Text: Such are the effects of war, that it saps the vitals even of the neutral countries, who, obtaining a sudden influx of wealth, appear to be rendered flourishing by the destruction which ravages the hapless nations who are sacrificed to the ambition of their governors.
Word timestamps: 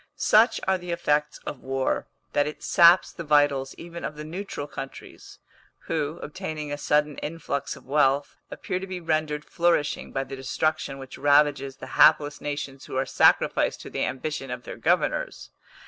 Such 0.15 0.59
are 0.67 0.79
the 0.79 0.89
effects 0.89 1.37
of 1.45 1.59
war, 1.61 2.07
that 2.33 2.47
it 2.47 2.63
saps 2.63 3.11
the 3.11 3.23
vitals 3.23 3.75
even 3.77 4.03
of 4.03 4.15
the 4.15 4.23
neutral 4.23 4.65
countries, 4.65 5.37
who, 5.85 6.17
obtaining 6.23 6.71
a 6.71 6.77
sudden 6.79 7.19
influx 7.19 7.75
of 7.75 7.85
wealth, 7.85 8.35
appear 8.49 8.79
to 8.79 8.87
be 8.87 8.99
rendered 8.99 9.45
flourishing 9.45 10.11
by 10.11 10.23
the 10.23 10.35
destruction 10.35 10.97
which 10.97 11.19
ravages 11.19 11.75
the 11.75 11.85
hapless 12.01 12.41
nations 12.41 12.85
who 12.87 12.95
are 12.97 13.05
sacrificed 13.05 13.81
to 13.81 13.91
the 13.91 14.03
ambition 14.03 14.49
of 14.49 14.63
their 14.63 14.75
governors. 14.75 15.51